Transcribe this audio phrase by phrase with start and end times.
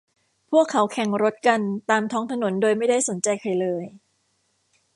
[0.49, 3.83] พวกเขาแข่งรถกันตามท้องถนนโดยไม่ได้สนใจใครเลย